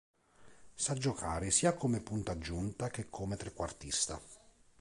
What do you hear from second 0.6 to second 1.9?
Sa giocare sia